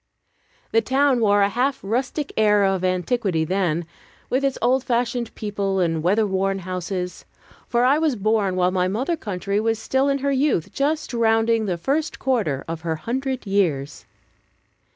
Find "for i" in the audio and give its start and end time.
7.67-7.99